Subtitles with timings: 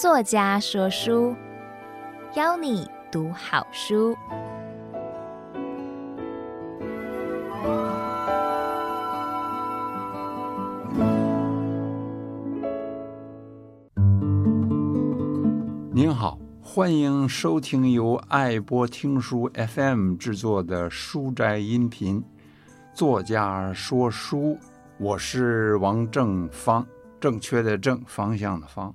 [0.00, 1.36] 作家说书，
[2.34, 4.16] 邀你读好书。
[15.92, 22.24] 您好，欢迎收听由爱播听书 FM 制作的书斋音频。
[22.94, 24.56] 作家说书，
[24.96, 26.86] 我是王正方，
[27.20, 28.94] 正确的正，方向的方。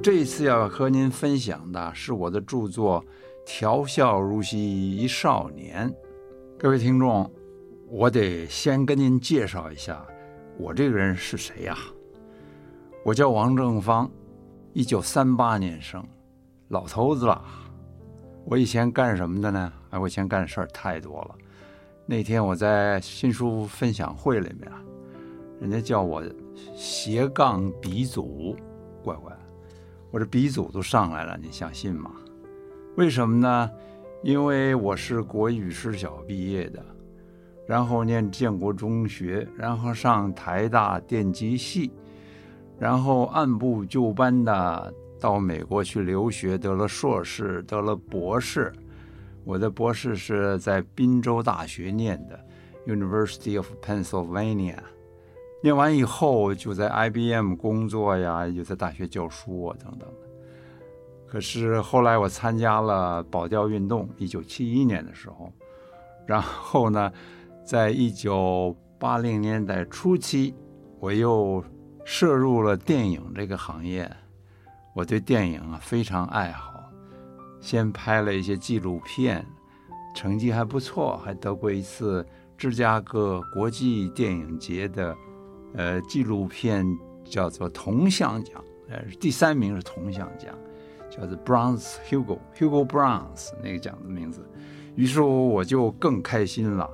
[0.00, 3.02] 这一次要和您分享的是我的著作
[3.44, 5.90] 《调笑如戏一少年》。
[6.56, 7.28] 各位听众，
[7.88, 10.04] 我得先跟您介绍一下
[10.56, 11.76] 我这个人是谁呀？
[13.04, 14.08] 我叫王正方，
[14.72, 16.04] 一九三八年生，
[16.68, 17.44] 老头子了。
[18.44, 19.72] 我以前干什么的呢？
[19.90, 21.34] 哎，我以前干的事儿太多了。
[22.06, 24.70] 那天我在新书分享会里面，
[25.60, 26.22] 人家叫我
[26.76, 28.56] 斜杠鼻祖，
[29.02, 29.37] 乖乖。
[30.10, 32.10] 我这鼻祖都上来了，你相信吗？
[32.96, 33.70] 为什么呢？
[34.22, 36.84] 因为我是国语师小毕业的，
[37.66, 41.92] 然后念建国中学，然后上台大电机系，
[42.78, 48.72] 然后按部就班的到美国去留学，得了硕士，得了博士。
[49.44, 52.40] 我的博士是在宾州大学念的
[52.86, 54.78] ，University of Pennsylvania。
[55.60, 60.08] 念完以后，就在 IBM 工作呀，又在大学教书啊，等等。
[61.26, 65.52] 可是后来我参加了保钓运动，一九七一年的时候，
[66.26, 67.12] 然后呢，
[67.64, 70.54] 在一九八零年代初期，
[71.00, 71.62] 我又
[72.04, 74.10] 涉入了电影这个行业。
[74.94, 76.82] 我对电影啊非常爱好，
[77.60, 79.44] 先拍了一些纪录片，
[80.14, 85.16] 成绩还不错，还得过一次芝加哥国际电影节的。
[85.74, 86.84] 呃，纪录片
[87.24, 90.54] 叫做铜像奖，呃，第三名是铜像奖，
[91.10, 94.40] 叫做 Bronze Hugo，Hugo Bronze 那个奖的名字。
[94.96, 96.90] 于是我就更开心了。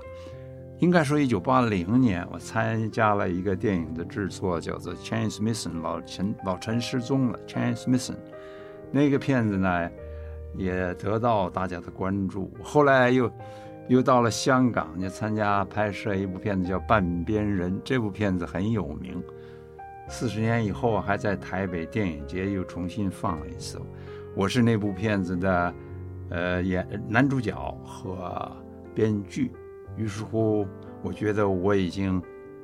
[0.81, 8.17] 应该说，一九八零年我参加了一个电影的制作，叫做 Chinese Mission，老陈老陈失踪了，Chinese Mission。
[8.91, 9.89] 那个片子呢，
[10.56, 12.51] 也得到大家的关注。
[12.62, 13.31] 后来又。
[13.89, 17.77] 又到了香港，就参加拍摄一部片子，叫《半边人》。
[17.84, 19.22] 这部片子很有名。
[20.09, 23.81] 四十年以后，还在台北电影节又重新放了一次。
[24.34, 25.75] 我是那部片子的，
[26.31, 28.50] 呃，演男主角和
[28.94, 29.53] 编剧。
[29.97, 30.67] 于是乎，
[31.03, 32.23] 我觉得我已经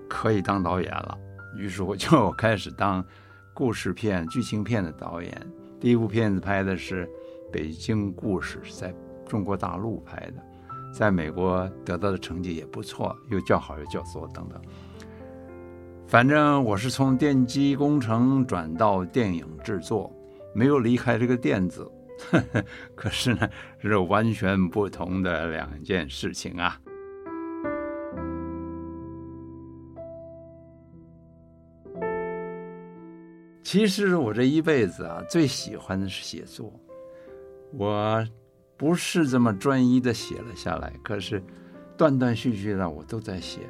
[0.09, 1.19] 可以当导演了。
[1.57, 3.05] 于是我就 开始当
[3.55, 5.31] 故事片、剧情片的导演。
[5.79, 7.07] 第一部片子拍的是
[7.53, 8.95] 《北京故事》，是在
[9.27, 10.50] 中国大陆拍的。
[10.93, 14.61] 在美国得到的成绩也不错，又叫好又叫座等等。
[16.07, 20.13] 反正我是从电机工程转到电影制作，
[20.55, 21.91] 没有离开这个电子。
[22.95, 23.49] 可是呢，
[23.81, 26.79] 是完全不同的两件事情啊。
[33.63, 36.73] 其实我这一辈子啊，最喜欢的是写作。
[37.73, 38.27] 我。
[38.81, 41.45] 不是这么专一的写了下来，可是
[41.99, 43.69] 断断续续的我都在写，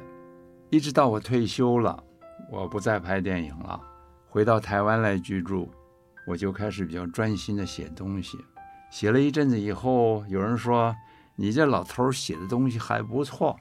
[0.69, 2.01] 一直到我退休了，
[2.49, 3.77] 我不再拍电影了，
[4.29, 5.69] 回到台湾来居住，
[6.25, 8.37] 我就开始比较专心的写东西。
[8.89, 10.95] 写了一阵子以后，有人说
[11.35, 13.59] ：“你这老头写的东西还不错，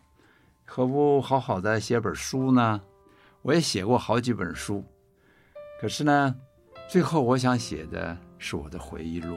[0.65, 2.81] 何不好好的写本书呢？”
[3.43, 4.85] 我也写过好几本书，
[5.81, 6.37] 可是呢，
[6.89, 9.37] 最后我想写的是我的回忆录。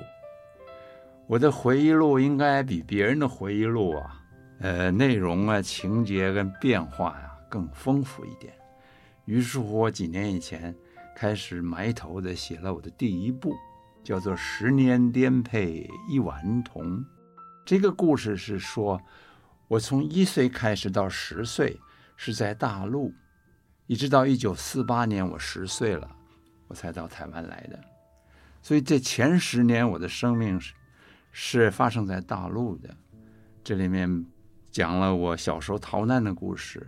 [1.26, 4.22] 我的回忆录应该比别人的回忆录啊，
[4.60, 8.54] 呃，内容啊、情节跟变化呀更丰富一点。
[9.24, 10.76] 于是乎，我几年以前
[11.16, 13.56] 开始埋头的写了我的第一部，
[14.04, 16.98] 叫做《十年颠沛一顽童》。
[17.66, 19.02] 这个故事是说，
[19.70, 21.80] 我从一岁开始到十岁
[22.18, 23.14] 是在大陆，
[23.88, 26.08] 一直到一九四八年我十岁了，
[26.68, 27.80] 我才到台湾来的。
[28.62, 30.74] 所以这前十年我的生命是。
[31.36, 32.96] 是发生在大陆的，
[33.64, 34.24] 这里面
[34.70, 36.88] 讲了我小时候逃难的故事，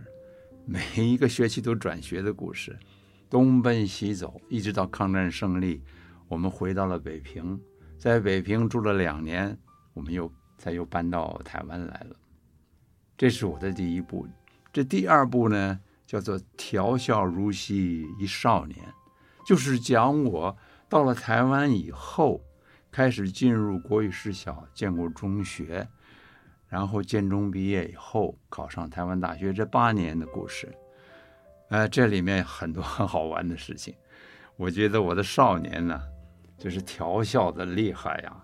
[0.64, 2.78] 每一个学期都转学的故事，
[3.28, 5.82] 东奔西走，一直到抗战胜利，
[6.28, 7.60] 我们回到了北平，
[7.98, 9.58] 在北平住了两年，
[9.94, 12.14] 我们又才又搬到台湾来了。
[13.18, 14.28] 这是我的第一部，
[14.72, 18.78] 这第二部呢，叫做《调笑如戏一少年》，
[19.44, 20.56] 就是讲我
[20.88, 22.40] 到了台湾以后。
[22.96, 25.86] 开始进入国语师小，建国中学，
[26.66, 30.74] 然后建中毕业以后考上台湾大学这八年的故事，
[31.68, 33.94] 呃，这里面很多很好玩的事情。
[34.56, 36.00] 我觉得我的少年呢，
[36.56, 38.34] 就是调笑的厉害呀，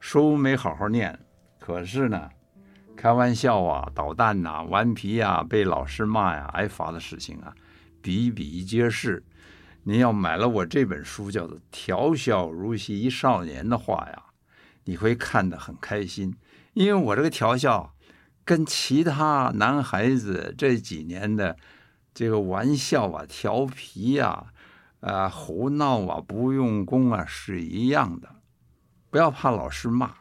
[0.00, 1.16] 书没好好念，
[1.60, 2.28] 可是呢，
[2.96, 7.54] 开玩笑啊、捣蛋呐、顽皮呀、被老师骂呀、挨罚的事情啊，
[8.02, 9.22] 比比皆是。
[9.84, 14.22] 您要买了我这本书，叫做《调笑如戏一少年》的话呀，
[14.84, 16.36] 你会看得很开心。
[16.74, 17.94] 因为我这个调笑，
[18.44, 21.56] 跟其他男孩子这几年的
[22.12, 24.52] 这个玩笑啊、调皮呀、
[25.00, 28.36] 啊、啊胡闹啊、不用功啊是一样的。
[29.10, 30.14] 不要怕老师骂，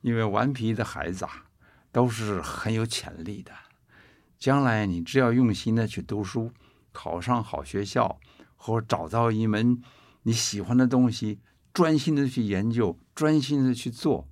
[0.00, 1.44] 因为顽皮的孩子啊
[1.90, 3.52] 都是很有潜力的。
[4.38, 6.50] 将来你只要用心的去读书，
[6.90, 8.18] 考上好学校，
[8.64, 9.82] 或找到一门
[10.22, 11.40] 你喜欢的东西，
[11.74, 14.28] 专心的去研究，专心的去做。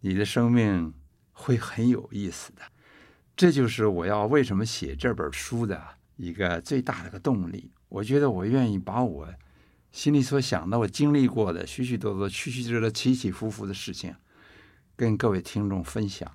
[0.00, 0.94] 你的生命
[1.32, 2.62] 会很有意思的，
[3.36, 5.78] 这就是我要为什么写这本书的
[6.16, 7.70] 一个最大的个动力。
[7.90, 9.28] 我觉得我愿意把我
[9.92, 14.14] 心里所想的、我经历过的许许多多、曲曲折折、起起伏伏的事情，
[14.96, 16.30] 跟各位听众分享。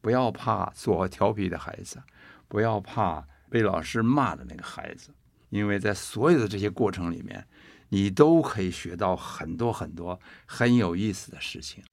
[0.00, 2.02] 不要怕做调皮的孩子，
[2.48, 5.10] 不要怕被老师骂的那个孩子，
[5.52, 7.46] 因为在所有的这些过程里面，
[7.90, 11.84] 你都可以学到很多很多很有意思的事情。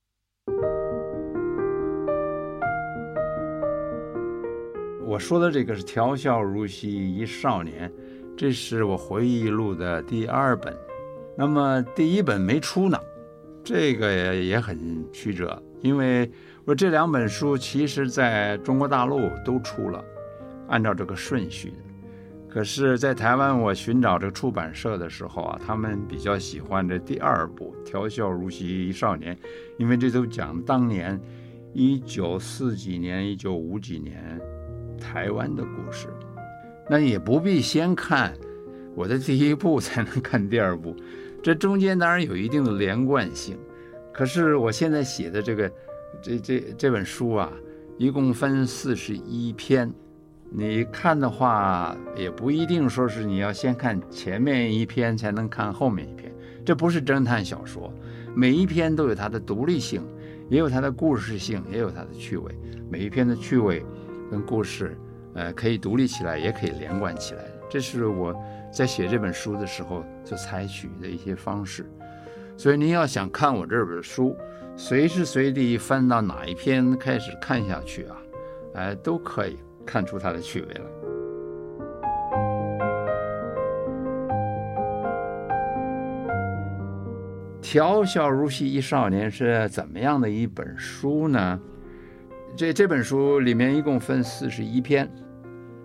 [5.06, 7.89] 我说的这个是《调笑如戏一少年》，
[8.38, 10.73] 这是我回忆录的第二本。
[11.38, 12.97] 那么第一本没出呢，
[13.62, 16.31] 这个也也很曲折，因为
[16.63, 20.01] 我这两本书其实在中国大陆都出了，
[20.69, 21.73] 按照这个顺序。
[22.50, 29.36] 可是，在台湾我寻找这个出版社的时候啊，他们比较喜欢这第二部《调笑如戏一少年》，
[29.78, 31.19] 因为这都讲当年
[31.74, 34.40] 一九四几年、一九五几年。
[35.01, 36.10] 台湾的故事，
[36.90, 38.34] 那也不必先看
[38.94, 40.94] 我的第一部才能看第二部，
[41.42, 43.57] 这中间当然有一定的连贯性。
[44.12, 45.72] 可是我现在写的这个
[46.22, 47.50] 这这这本书啊，
[47.98, 49.90] 一共分四十一篇，
[50.51, 56.34] 你看的话也不一定说是你要先看前面一篇才能看后面一篇，
[56.66, 57.94] 这不是侦探小说，
[58.36, 60.01] 每一篇都有它的独立性，
[60.50, 62.54] 也有它的故事性，也有它的趣味，
[62.90, 63.86] 每一篇的趣味。
[64.31, 64.96] 跟故事，
[65.34, 67.46] 呃，可以独立起来，也可以连贯起来。
[67.68, 68.31] 这是我
[68.72, 71.84] 在写这本书的时候所采取的一些方式。
[72.56, 74.38] 所以您要想看我这本书，
[74.75, 78.18] 随时随地翻到哪一篇开始看下去啊，
[78.75, 79.57] 呃，都可以
[79.89, 80.81] 看出它的趣味来。
[87.59, 91.59] 调笑如戏一少年是怎么样的一本书呢？
[92.56, 95.09] 这这本书里面一共分四十一篇，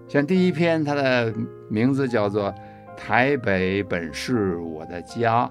[0.06, 1.32] 像第一篇，它的
[1.70, 2.52] 名字叫做
[2.96, 5.46] 《台北本是我的家》。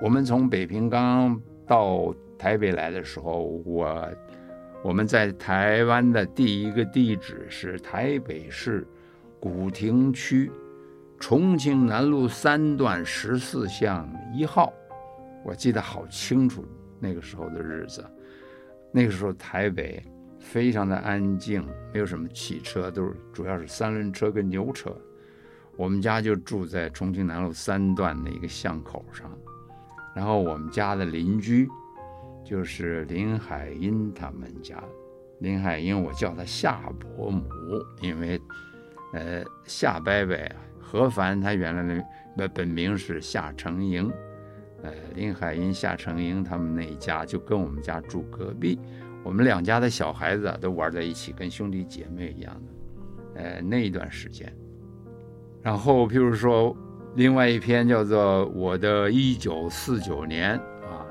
[0.00, 4.08] 我们从北平刚到台北来的时候，我
[4.82, 8.86] 我们在台湾的第一个地址是台北市
[9.40, 10.50] 古亭区
[11.18, 14.72] 重庆南路三段十四巷一号，
[15.44, 16.64] 我记得好清楚
[17.00, 18.04] 那个时候的日子，
[18.92, 20.02] 那个时候台北。
[20.40, 24.96] 非常的安静，没有什么汽车，都是主要是三轮车跟牛车。
[25.76, 29.28] 我们家就住在重庆南路三段的一个巷口上，
[30.14, 31.68] 然后我们家的邻居
[32.44, 34.82] 就是林海音他们家。
[35.40, 37.44] 林海音，我叫他夏伯母，
[38.00, 38.40] 因为
[39.12, 40.36] 呃夏伯伯
[40.80, 42.04] 何凡他原来的
[42.36, 44.10] 本本名是夏承莹，
[44.82, 48.78] 呃林海音、夏承莹他们那一家就跟我们家住隔壁。
[49.22, 53.42] 我们两家的小孩子啊都玩在一起，跟兄弟姐妹一样的。
[53.42, 54.52] 呃，那一段时间，
[55.62, 56.76] 然后譬如说，
[57.14, 60.58] 另外一篇叫做《我的一九四九年》，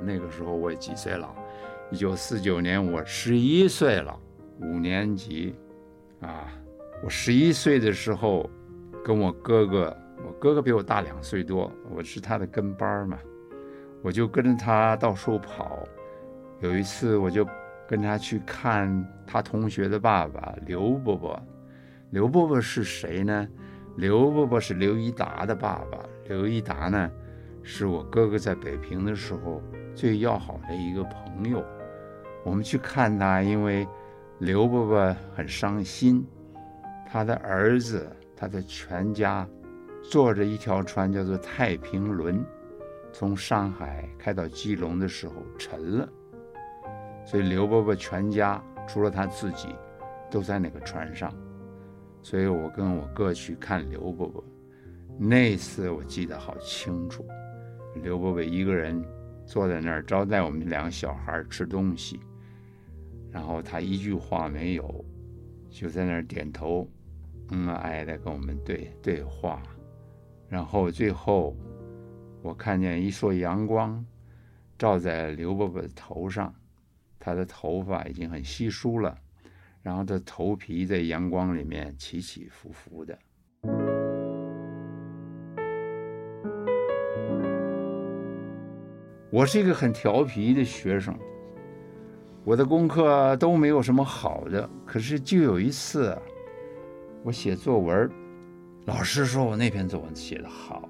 [0.01, 1.27] 那个时候我几岁了？
[1.91, 4.19] 一九四九年我十一岁了，
[4.59, 5.55] 五年级
[6.21, 6.51] 啊。
[7.03, 8.49] 我十一岁的时候，
[9.03, 13.17] 跟我哥哥，我哥哥比我大两岁多，我是他的跟班嘛，
[14.01, 15.87] 我就跟着他到处跑。
[16.59, 17.47] 有一次我就。
[17.89, 21.41] 跟他去看他同学的爸爸刘伯伯，
[22.09, 23.47] 刘伯伯是谁呢？
[23.95, 25.97] 刘伯伯是刘一达的爸爸。
[26.27, 27.09] 刘一达呢，
[27.63, 29.63] 是我哥哥在北平的时候
[29.97, 31.65] 最要好的一个朋友。
[32.45, 33.85] 我们去看他，因为
[34.37, 36.23] 刘伯伯很伤心，
[37.07, 39.45] 他的儿子，他的全家
[40.03, 42.45] 坐着一条船叫做太平轮，
[43.11, 46.07] 从上海开到基隆的时候沉了。
[47.25, 49.69] 所以刘伯伯全家除了他自己，
[50.29, 51.33] 都在那个船上。
[52.21, 54.43] 所以我跟我哥去看刘伯伯，
[55.17, 57.25] 那次我记得好清楚。
[58.03, 59.03] 刘伯伯一个人
[59.47, 62.19] 坐在那儿招待我们两个小孩吃东西，
[63.31, 65.05] 然后他一句话没有，
[65.69, 66.85] 就在那儿点头，
[67.49, 69.63] 嗯啊哎的跟我们对对话。
[70.49, 71.55] 然后最后
[72.41, 74.05] 我看见一束阳光
[74.77, 76.53] 照在刘伯伯的头上，
[77.17, 79.17] 他的头发已经很稀疏了，
[79.81, 83.17] 然后他头皮在阳光里面起起伏伏的。
[89.37, 91.15] 我是一个很调皮的学生，
[92.43, 94.67] 我的功课都没有什么好的。
[94.83, 96.17] 可是就有一次，
[97.21, 98.09] 我写作文，
[98.85, 100.89] 老师说我那篇作文写得好。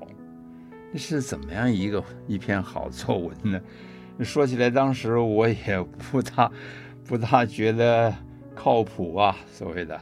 [0.94, 3.60] 那是怎么样一个一篇好作文呢？
[4.24, 6.50] 说起来，当时我也不大
[7.04, 8.16] 不大觉得
[8.56, 10.02] 靠谱啊，所谓的，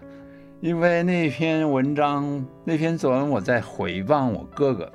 [0.62, 4.92] 因为那篇文章那篇作文我在诽谤我哥哥。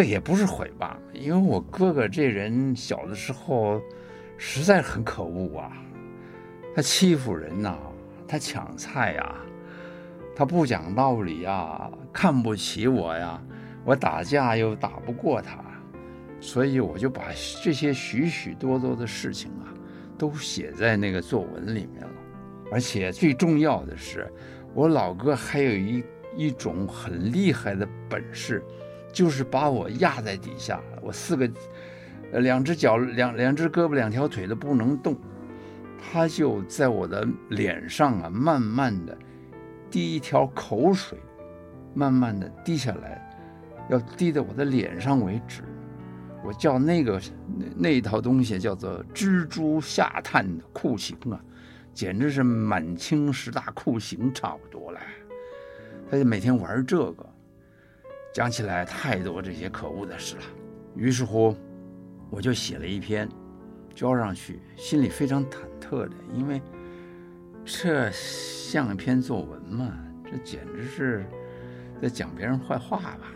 [0.00, 3.78] 这也不是诽谤，因为我哥哥这人小的时候
[4.38, 5.70] 实在很可恶啊，
[6.74, 7.76] 他欺负人呐，
[8.26, 9.36] 他抢菜呀，
[10.34, 13.38] 他不讲道理呀，看不起我呀，
[13.84, 15.62] 我打架又打不过他，
[16.40, 17.24] 所以我就把
[17.62, 19.68] 这些许许多多的事情啊，
[20.16, 22.12] 都写在那个作文里面了。
[22.72, 24.26] 而且最重要的是，
[24.72, 26.02] 我老哥还有一
[26.34, 28.64] 一种很厉害的本事。
[29.12, 31.50] 就是把我压在底下，我四个，
[32.32, 35.16] 呃，两只脚、两两只胳膊、两条腿都不能动，
[35.98, 39.16] 他就在我的脸上啊，慢慢的
[39.90, 41.18] 滴一条口水，
[41.92, 43.20] 慢慢的滴下来，
[43.88, 45.62] 要滴到我的脸上为止。
[46.42, 47.20] 我叫那个
[47.58, 51.38] 那那一套东西叫做蜘蛛下探的酷刑啊，
[51.92, 55.00] 简直是满清十大酷刑差不多了。
[56.10, 57.29] 他就每天玩这个。
[58.32, 60.42] 讲起来太多这些可恶的事了，
[60.94, 61.56] 于是乎，
[62.30, 63.28] 我就写了一篇，
[63.92, 66.62] 交上去，心里非常忐忑的，因为
[67.64, 69.92] 这像一篇作文嘛，
[70.24, 71.26] 这简直是
[72.00, 73.32] 在讲别人坏话吧。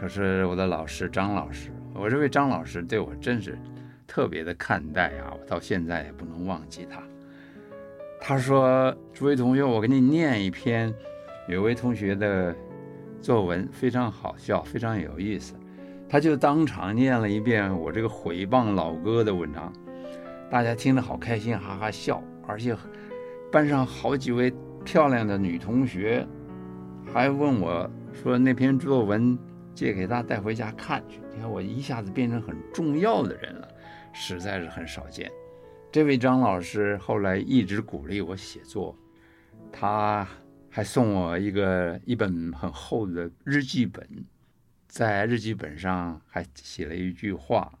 [0.00, 3.58] 可是我的老师张老师，我这位张老师对我真是
[4.06, 7.02] 特别的看待啊，我到现在也不能忘记他。
[8.20, 10.94] 他说：“诸位同学，我给你念一篇
[11.48, 12.54] 有位同学的。”
[13.26, 15.56] 作文非常好笑，非常有意思，
[16.08, 19.72] 他就当场念了一遍我这个毁谤老哥的文章，
[20.48, 22.76] 大家听得好开心，哈哈笑，而且
[23.50, 24.54] 班上好几位
[24.84, 26.24] 漂亮的女同学
[27.12, 29.36] 还问我说，那篇作文
[29.74, 31.18] 借给他带回家看去。
[31.34, 33.68] 你看我一下子变成很重要的人了，
[34.12, 35.28] 实在是很少见。
[35.90, 38.96] 这位张老师后来一直鼓励我写作，
[39.72, 40.24] 他。
[40.76, 44.06] 还送我一个一本很厚的日记本，
[44.86, 47.78] 在日记本上还写了一句话，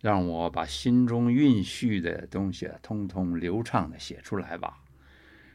[0.00, 4.84] 让我把心中蕴蓄的东西啊，通通流畅的写出来吧。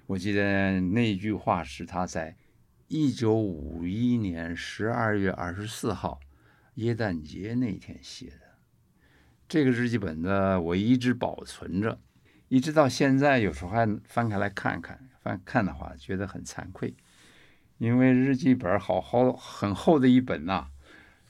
[0.06, 2.36] 我记得那句话是他在
[2.90, 6.20] 一九五一年十二月二十四号
[6.74, 8.42] 耶诞节那天写的。
[9.48, 12.02] 这个日记本呢，我一直保存着，
[12.50, 15.00] 一直到现在，有时候还翻开来看看。
[15.22, 16.96] 翻看的话，觉得很惭愧，
[17.78, 20.70] 因为日记本好好很厚的一本呐、啊，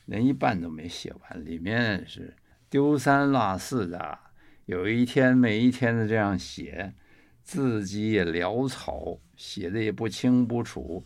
[0.06, 2.36] 连一半都没写完，里面是
[2.70, 4.20] 丢三落四的，
[4.66, 6.94] 有一天没一天的这样写，
[7.42, 11.04] 字迹也潦草，写的也不清不楚，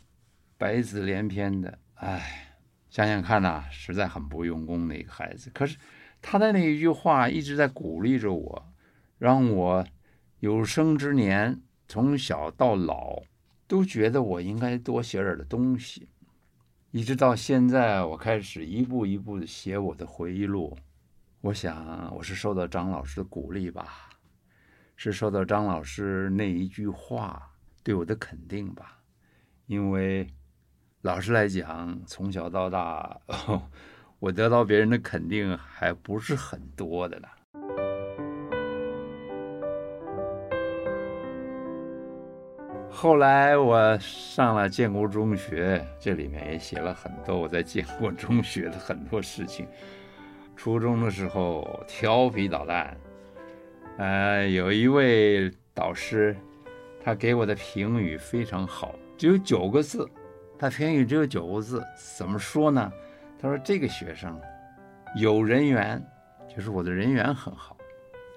[0.58, 2.58] 白字连篇的，哎，
[2.89, 5.50] 想想看呐、实在很不用功的一个孩子。
[5.53, 5.77] 可是
[6.22, 8.74] 他的那一句话一直在鼓励着我，
[9.17, 9.88] 让我
[10.44, 11.62] 有生之年。
[11.88, 13.22] 从小到老，
[13.66, 16.10] 都觉得我应该多写点的东西，
[16.92, 20.78] 一直到现在，我开始一步一步的写我的回忆录。
[21.40, 24.10] 我想，我是受到张老师的鼓励吧，
[24.98, 27.50] 是受到张老师那一句话
[27.82, 29.00] 对我的肯定吧。
[29.68, 30.28] 因为
[31.04, 33.18] 老实来讲，从小到大，
[34.20, 37.28] 我得到别人的肯定还不是很多的呢。
[42.96, 49.68] 后来我上了建国中学，这里面也写了很多我在建国中学的很多事情。
[50.56, 52.96] 初中的时候调皮捣蛋，
[53.98, 56.36] 呃，有一位导师，
[57.04, 60.08] 他给我的评语非常好，只有九个字。
[60.58, 61.84] 他评语只有九个字，
[62.16, 62.94] 怎么说呢？
[63.42, 64.40] 他说这个学生
[65.18, 66.02] 有人缘，
[66.48, 67.76] 就是我的人缘很好，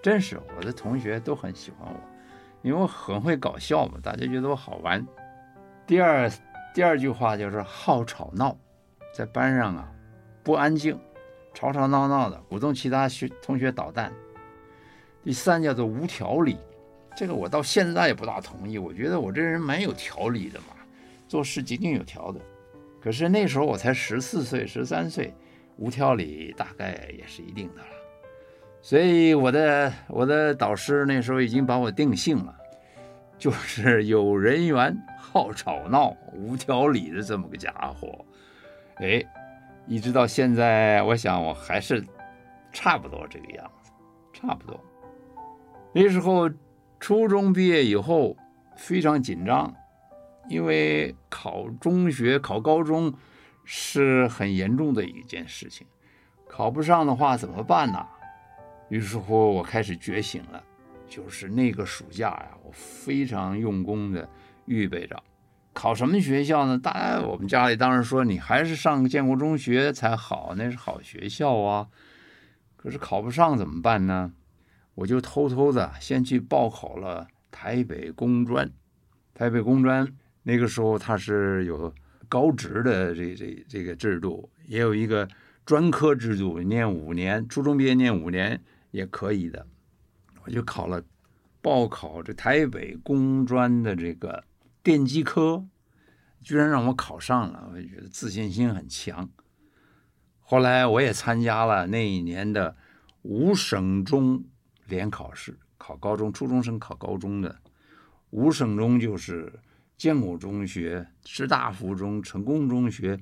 [0.03, 2.01] 真是我的同学都很喜欢我。
[2.67, 5.07] 因为我很会搞笑嘛，大家觉得我好玩。
[5.87, 6.29] 第二
[6.75, 8.59] 第二句话就是好吵闹，
[9.15, 9.89] 在班上啊
[10.43, 10.99] 不安静，
[11.55, 14.13] 吵吵闹闹的，鼓动其他学同学捣蛋。
[15.23, 16.59] 第三叫做无条理，
[17.17, 20.75] 这个我到现在也不大同意，我觉得我这人蛮有条理的嘛，
[21.29, 22.41] 做事井井有条的。
[23.01, 25.33] 可是那时候我才十四岁、十三岁，
[25.77, 27.87] 无条理大概也是一定的了。
[28.87, 32.55] 所以我的我的导师那时候已经把我定性了，
[33.37, 38.25] 就是有人缘、好吵闹、无条理的这么个家伙。
[38.99, 39.21] 哎，
[39.89, 42.01] 一直到现在，我想我还是
[42.73, 43.91] 差不多这个样子，
[44.33, 44.81] 差不多。
[45.93, 46.49] 那时候
[47.01, 48.37] 初中毕业以后
[48.77, 49.75] 非常紧张。
[50.49, 53.13] 因为考中学、考高中
[53.65, 55.85] 是很严重的一件事情，
[56.49, 58.07] 考不上的话怎么办呢？
[58.89, 60.63] 于是乎，我开始觉醒了，
[61.09, 64.29] 就是那个暑假呀，我非常用功的
[64.67, 65.23] 预备着
[65.73, 66.79] 考什么学校呢？
[66.79, 71.89] 当然，我们家里当然说你还是上建国中学才好，那是好学校啊。
[72.77, 74.33] 可是考不上怎么办呢？
[74.95, 78.71] 我就偷偷的先去报考了台北工专，
[79.35, 80.07] 台北工专。
[80.45, 81.93] 那个时候它是有
[82.29, 85.29] 高职的这这这个制度，也有一个
[85.67, 88.59] 专科制度，念五年，初中毕业念五年
[88.91, 89.67] 也可以的。
[90.45, 91.03] 我就考了，
[91.61, 94.45] 报考这台北工专的这个
[94.83, 95.65] 电机科，
[96.43, 99.29] 居然让我考上了，我就觉得自信心很强。
[100.41, 102.77] 后来我也参加了那一年的
[103.23, 104.45] 五省中
[104.87, 107.61] 联考试，考高中，初中生考高中的
[108.31, 109.53] 五省中就是。
[109.99, 113.19] 建国中学、师大附中、成功中学、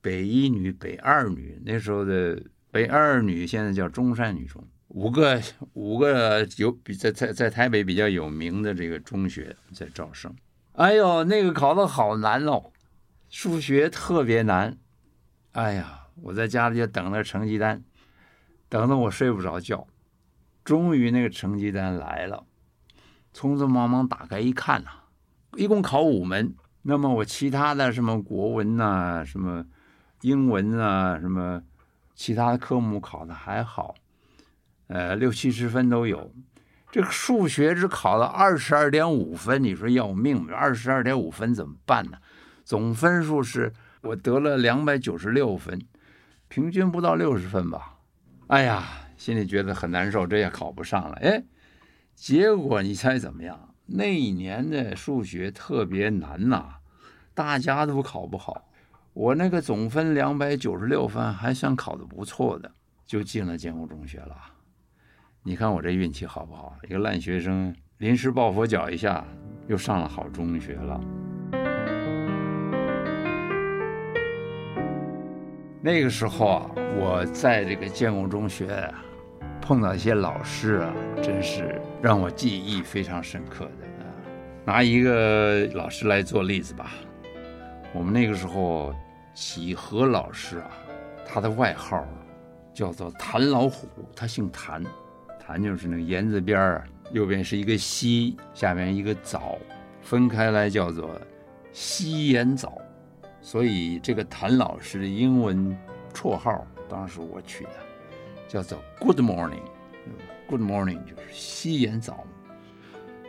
[0.00, 10.32] 北一女、北二女，那时候的北二女现在叫中山女中，五个五个有比在在在台北比较有名的这个中学在招生。
[10.74, 12.70] 哎呦，那个考得好难哦，
[13.28, 14.78] 数学特别难。
[15.50, 17.82] 哎呀，我在家里就等着成绩单，
[18.68, 19.84] 等得我睡不着觉。
[20.62, 22.46] 终于那个成绩单来了，
[23.34, 24.90] 匆匆忙忙打开一看呐、
[25.56, 29.66] 一共考五门，那么我其他的什么国文呐、什么
[30.20, 31.60] 英文啊，什么
[32.14, 33.94] 其他的科目考的还好，
[34.86, 36.32] 呃，六七十分都有。
[36.90, 40.48] 这个数学只考了二十二点五分，你说要命？
[40.48, 42.18] 二十二点五分怎么办呢？
[42.64, 45.80] 总分数是我得了两百九十六分，
[46.48, 47.96] 平均不到六十分吧。
[48.46, 48.84] 哎呀，
[49.16, 51.16] 心里觉得很难受，这也考不上了。
[51.16, 51.42] 哎，
[52.14, 53.74] 结果你猜怎么样？
[53.86, 56.76] 那一年的数学特别难呐，
[57.34, 58.68] 大家都考不好。
[59.12, 62.70] 我那个总分两百九十六分，还算考得不错的，
[63.04, 64.36] 就进了建国中学了。
[65.46, 66.74] 你看我这运气好不好？
[66.84, 69.22] 一个烂学生，临时抱佛脚一下，
[69.68, 70.98] 又上了好中学了。
[75.82, 78.90] 那个时候啊，我在这个建工中学。
[79.60, 84.04] 碰到一些老师啊，真是让我记忆非常深刻的啊。
[84.62, 86.90] 拿一个老师来做例子吧，
[87.94, 88.94] 我们那个时候
[89.32, 90.70] 几何老师啊，
[91.26, 92.06] 他的外号
[92.74, 94.82] 叫做谭老虎，他姓谭，
[95.46, 99.58] 谭就是那个言字边儿，右边是一个西，下面一个早，
[100.00, 101.20] 分开来叫做
[101.72, 102.80] 西言早，
[103.42, 105.76] 所以这个谭老师的英文
[106.14, 107.70] 绰号当时我取的。
[108.48, 112.24] 叫做 Good morning，Good morning 就是西言早。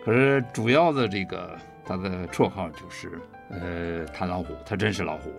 [0.03, 5.31] 可是主要的这个他的绰号就是呃谭老虎，他真是老虎。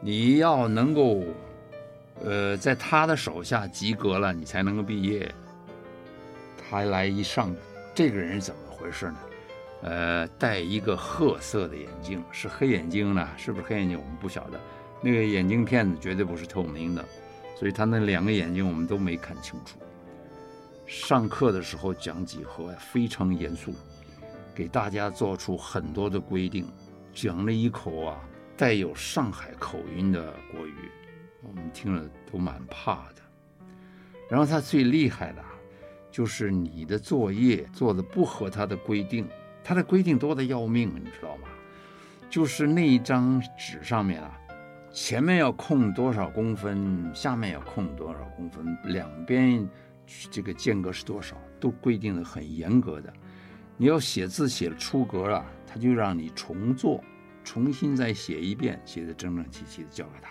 [0.00, 1.24] 你要能够
[2.22, 5.30] 呃在他的手下及格了，你才能够毕业。
[6.56, 7.54] 他来一上，
[7.94, 9.18] 这个人怎么回事呢？
[9.82, 13.28] 呃，戴一个褐色的眼镜，是黑眼睛呢？
[13.36, 13.98] 是不是黑眼睛？
[13.98, 14.60] 我们不晓得。
[15.02, 17.04] 那个眼镜片子绝对不是透明的。
[17.56, 19.78] 所以他那两个眼睛我们都没看清楚。
[20.86, 23.72] 上课的时候讲几何非常严肃，
[24.54, 26.66] 给大家做出很多的规定，
[27.12, 28.20] 讲了一口啊
[28.56, 30.90] 带有上海口音的国语，
[31.42, 33.22] 我们听了都蛮怕的。
[34.28, 35.44] 然后他最厉害的，
[36.14, 39.28] 就是你的作业做的不合他的规定，
[39.64, 41.48] 他的规定多得要命，你知道吗？
[42.30, 44.38] 就是那一张纸上面啊。
[44.92, 49.68] 前面要空多少公分，下面要空多少公分，两边
[50.30, 53.12] 这个间隔是多少，都规定的很严格的。
[53.76, 57.02] 你要写字写出格了，他就让你重做，
[57.42, 60.30] 重新再写一遍，写得整整齐齐的交给他。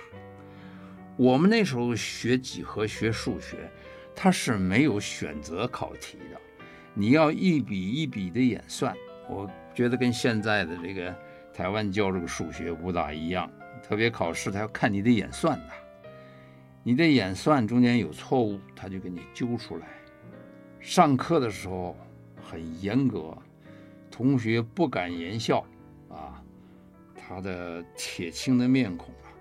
[1.17, 3.69] 我们那时候学几何学数学，
[4.15, 6.39] 它是没有选择考题的，
[6.93, 8.95] 你要一笔一笔的演算。
[9.29, 11.15] 我觉得跟现在的这个
[11.53, 13.49] 台湾教这个数学不大一样，
[13.81, 15.69] 特别考试他要看你的演算的，
[16.83, 19.87] 你的演算中间有错误，他就给你揪出来。
[20.79, 21.97] 上课的时候
[22.43, 23.35] 很严格，
[24.11, 25.65] 同学不敢言笑
[26.09, 26.43] 啊，
[27.15, 29.31] 他的铁青的面孔啊，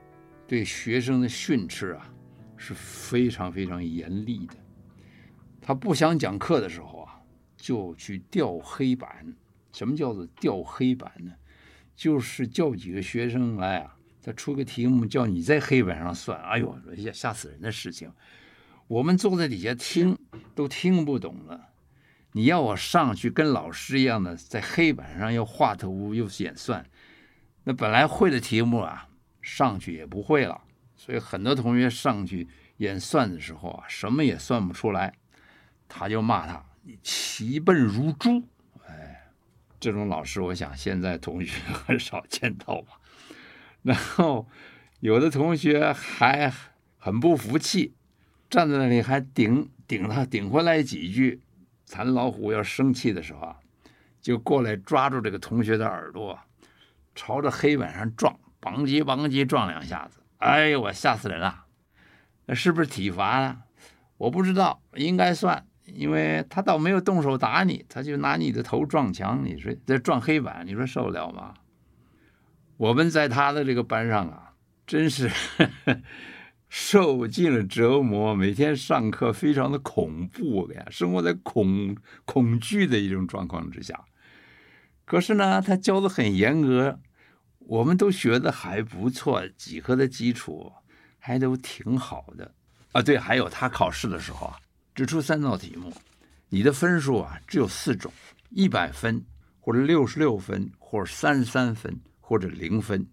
[0.47, 2.09] 对学生的训斥啊
[2.57, 4.55] 是非常非常严厉的。
[5.63, 7.23] 他不想讲课的时候啊，
[7.57, 9.35] 就去调黑板。
[9.73, 11.33] 什么叫做调黑板呢？
[11.95, 16.39] 就是叫几个学生来啊，他出个题目叫你在黑板上算。
[16.43, 18.13] 哎呦，吓吓死人的事情！
[18.89, 20.19] 我们坐在底下听
[20.55, 21.69] 都听不懂了。
[22.33, 26.85] 你要我上去跟老师一样的在黑板上又画图又演算，
[27.65, 29.09] 那本来会的题目啊，
[29.41, 30.63] 上去也不会了。
[30.97, 32.49] 所以很多同学上去
[32.79, 35.15] 演算的时候啊，什么也算不出来，
[35.95, 38.43] 他就骂他：“你奇笨如猪。”
[38.89, 39.29] 哎，
[39.79, 42.99] 这种老师，我想现在同学很少见到吧。
[43.83, 44.49] 然后
[45.01, 46.51] 有的同学还
[46.97, 47.95] 很不服气。
[48.49, 51.43] 站在那里还顶顶他顶回来几句，
[51.85, 53.57] 咱老虎要生气的时候啊，
[54.21, 56.39] 就过来抓住这个同学的耳朵，
[57.15, 60.21] 朝着黑板上撞，梆叽梆叽撞两下子。
[60.39, 61.67] 哎呦，我吓死人了！
[62.47, 63.63] 那是不是体罚呢？
[64.19, 71.55] 我不知道，应该算，因为他倒没有动手打你，他就拿你的头撞墙，你说这撞黑板，你说受得了吗？
[72.77, 74.55] 我们在他的这个班上啊，
[74.87, 75.29] 真是。
[75.29, 76.01] 呵呵
[76.75, 84.07] 受尽了折磨，每天上课非常的恐怖呀，生活在恐恐惧的一种状况之下。
[85.05, 86.99] 可是呢，他教的很严格，
[87.59, 90.73] 我们都学的还不错，几何的基础
[91.19, 92.55] 还都挺好的
[92.93, 93.03] 啊。
[93.03, 94.57] 对，还有他考试的时候啊，
[94.95, 95.93] 只出三道题目，
[96.49, 98.13] 你的分数啊只有四种：
[98.51, 99.25] 一百分，
[99.61, 103.07] 或者六十六分，或者三十三分，或者零分。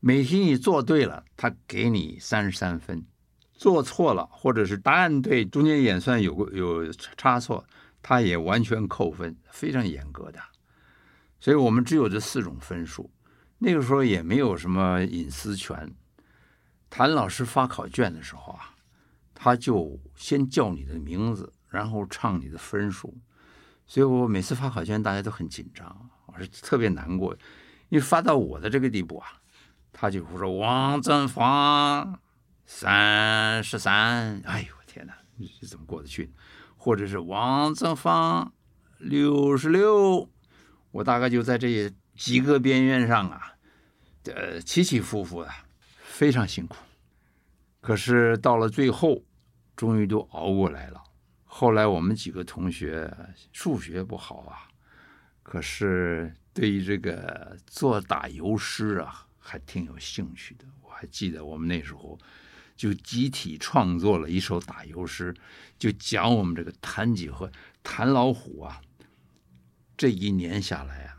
[0.00, 3.00] 每题你做对了，他给你三十三分；
[3.54, 7.64] 做错了，或者是答案对，中间演算有个有差错，
[8.02, 10.38] 他也完全扣分，非常严格的。
[11.40, 13.10] 所以我们只有这四种分数。
[13.58, 15.92] 那个时候也没有什么隐私权。
[16.88, 18.74] 谭老师发考卷的时候啊，
[19.40, 23.16] 他就先叫你的名字，然后唱你的分数。
[23.86, 27.32] 所以我每次发考卷，大家都很紧张，我是特别难过，
[27.88, 29.28] 因为发到我的这个地步啊。
[29.92, 32.20] 他就会说：“王正芳
[32.66, 35.14] 三十三，哎呦我天哪，
[35.60, 36.32] 这怎么过得去？
[36.76, 38.52] 或者是王正芳
[38.98, 40.28] 六十六，
[40.90, 43.54] 我大概就在这几个边缘上啊，
[44.24, 45.50] 呃，起起伏伏的，
[46.02, 46.76] 非常辛苦。
[47.80, 49.22] 可是到了最后，
[49.78, 51.02] 终于都熬过来了。
[51.46, 53.10] 后来我们几个同学
[53.50, 54.68] 数学不好啊，
[55.42, 62.18] 可是对于这个做打油诗啊。”还挺有兴趣的，我还记得我们那时候
[62.76, 65.34] 就集体创作了一首打油诗，
[65.78, 67.50] 就讲我们这个谭几何、
[67.82, 68.78] 谭老虎啊，
[69.96, 71.16] 这一年下来啊，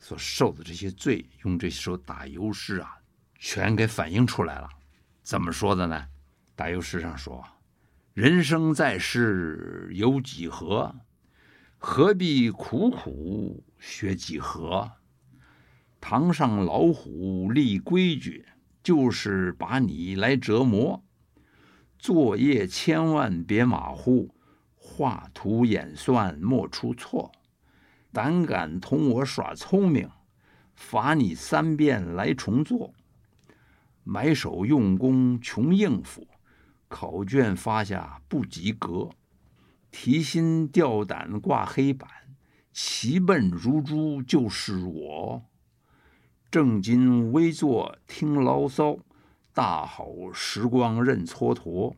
[0.00, 2.98] 所受的这些罪，用这首打油诗啊，
[3.38, 4.68] 全给反映出来了。
[5.22, 6.08] 怎么说的呢？
[6.56, 7.46] 打油诗上说
[8.14, 10.94] ：“人生在世有几何，
[11.78, 14.92] 何必苦苦学几何？”
[15.98, 18.44] 堂上老虎立规矩，
[18.82, 21.02] 就是把你来折磨。
[21.98, 24.34] 作业千万别马虎，
[24.76, 27.32] 画图演算莫出错。
[28.12, 30.10] 胆敢同我耍聪明，
[30.74, 32.92] 罚你三遍来重做。
[34.04, 36.26] 埋首用功穷应付，
[36.92, 39.08] 考卷发下不及格。
[39.90, 42.08] 提心吊胆挂黑板，
[42.70, 45.42] 奇笨如猪就是我。
[46.50, 48.98] 正襟危坐听牢骚，
[49.54, 51.94] 大好时光任蹉跎。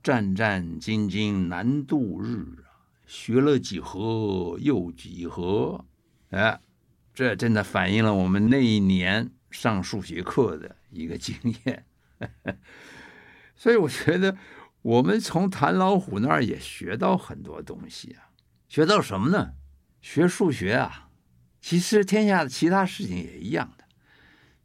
[0.00, 2.64] 战战兢兢难度日，
[3.04, 5.84] 学了几何又几何。
[6.30, 6.60] 哎，
[7.12, 11.34] 这真的反映了我们那一年上数学课的一个经
[11.64, 11.84] 验。
[13.58, 14.34] 所以我觉得，
[14.80, 18.30] 我们从谭老虎那儿也学到很多东西啊。
[18.68, 19.52] 学到什么呢？
[20.00, 21.10] 学数学啊。
[21.60, 23.84] 其实天下的其他事情也一样的，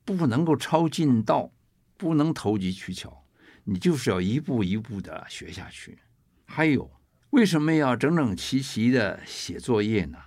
[0.06, 1.52] 不能够抄近道，
[1.98, 3.26] 不能投机取巧，
[3.64, 5.98] 你就是要一步一步的学下去。
[6.46, 6.92] 还有，
[7.32, 10.20] 为什么要整整齐齐的写作业呢？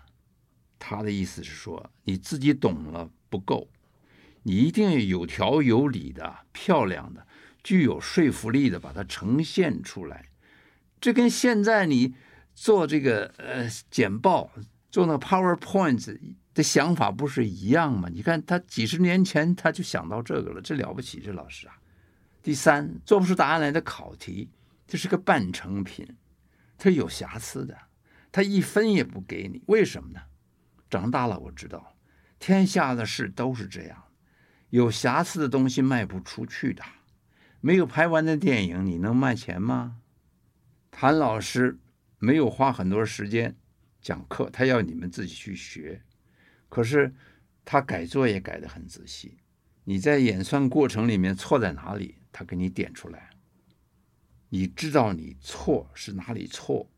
[0.78, 3.70] 他的意思是说，你自己懂了不够，
[4.42, 7.26] 你一定要有条有理的、漂亮的、
[7.66, 10.26] 具有说服力的把它呈现出来。
[11.00, 12.14] 这跟现在你
[12.54, 14.52] 做这个呃简报，
[14.88, 16.16] 做那 PowerPoint
[16.54, 18.08] 的想法不是一样吗？
[18.08, 21.76] 你看他几十年前他就想到这个了，这了不起，这老师啊。
[22.40, 24.48] 第三，做不出答案来的考题，
[24.86, 26.06] 这是个半成品，
[26.78, 27.76] 它有瑕疵的，
[28.30, 30.20] 他一分也不给你，为什么呢？
[30.88, 31.96] 长大了我知道，
[32.38, 34.04] 天下的事都是这样，
[34.70, 36.84] 有瑕疵的东西卖不出去的。
[37.66, 39.96] 没有拍完的电影，你能卖钱吗？
[40.92, 41.80] 谭老师
[42.20, 43.56] 没有花很多时间
[44.00, 46.00] 讲课，他要你们自己去学。
[46.68, 47.12] 可是
[47.64, 49.38] 他改作业改得很仔细。
[49.82, 53.30] 你在演算过程里面错在哪里，他给你点出来。
[54.48, 56.88] 你知道你错是哪里错，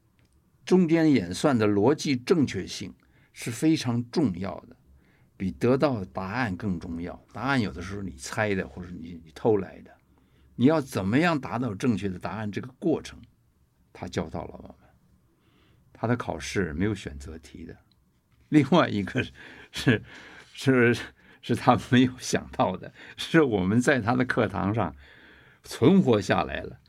[0.66, 2.92] 中间演算的逻辑正确性
[3.33, 4.76] 是非常重要的，
[5.35, 7.24] 比得到答案更重要。
[7.33, 9.96] 答案有的时候你猜的，或者你你偷来的。
[10.61, 12.51] 你要怎么样达到正确的答案？
[12.51, 13.23] 这个过程，
[13.92, 14.88] 他教到了我们。
[15.92, 17.77] 他的考试没有选择题的。
[18.49, 19.33] 另外一个是
[20.53, 20.97] 是是
[21.40, 24.97] 是他没有想到的，是我们在他的课堂上
[25.62, 26.81] 存活下来了，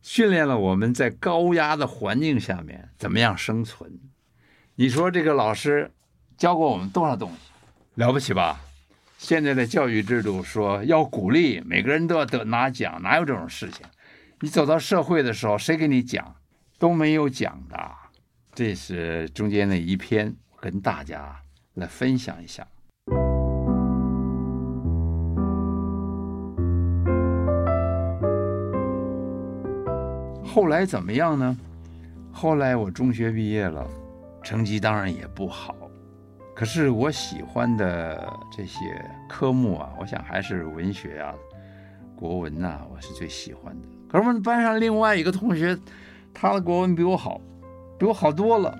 [0.00, 4.00] 训练了我们在高压的环境下面怎么样生存。
[4.76, 5.92] 你说这个老师
[6.38, 7.36] 教过我们多少东西？
[7.96, 8.58] 了不起吧？
[9.22, 13.86] 现在的教育制度说要鼓励每个人都要得拿奖，哪有这种事情？
[14.40, 16.34] 你走到社会的时候，谁给你奖？
[16.76, 17.78] 都没有奖的。
[18.52, 21.36] 这是中间的一篇，跟大家
[21.74, 22.66] 来分享一下。
[30.44, 31.56] 后来怎么样呢？
[32.32, 33.88] 后来我中学毕业了，
[34.42, 35.76] 成绩当然也不好。
[36.62, 38.78] 可是我喜欢的这些
[39.28, 41.34] 科目啊，我想还是文学啊、
[42.14, 43.88] 国文呐、我是最喜欢的。
[44.08, 45.76] 可是我们班上另外一个同学，
[46.32, 47.40] 他的国文比我好，
[47.98, 48.78] 比我好多了。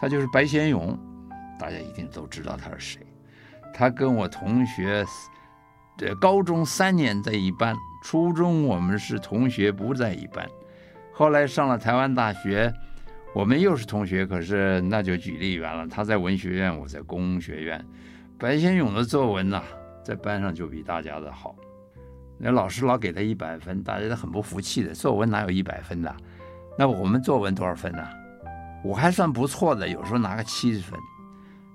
[0.00, 0.98] 他就是白先勇，
[1.56, 3.06] 大家一定都知道他是谁。
[3.72, 5.06] 他跟我同学，
[5.96, 10.44] 这高中三年在一班，初中我们是同学不在一班，
[11.12, 12.74] 后来上了台湾大学。
[13.34, 15.88] 我们又是同学，可是那就距离远了。
[15.88, 17.84] 他在文学院，我在工学院。
[18.38, 19.60] 白先勇的作文呐、
[20.04, 21.56] 在班上就比大家的好。
[22.38, 24.94] 那老师老给他一百分，大家都很不服气的。
[24.94, 26.14] 作文哪有一百分的？
[26.78, 28.06] 那我们作文多少分呢？
[28.84, 30.96] 我还算不错的，有时候拿个七十分，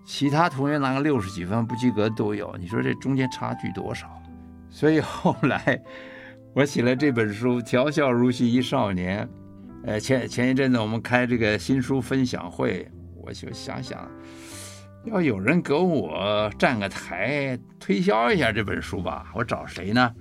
[0.06, 2.56] 其他同学拿个六十几分，不及格都有。
[2.58, 4.08] 你说这中间差距多少？
[4.70, 5.82] 所以后来
[6.54, 9.28] 我写了这本书《调笑如戏一少年》。
[9.86, 12.88] 呃，前前一阵子我们开这个新书分享会，
[13.24, 14.06] 我就想想，
[15.06, 19.32] 要有人给我站个台推销一下这本书吧。
[19.34, 20.14] 我找谁呢？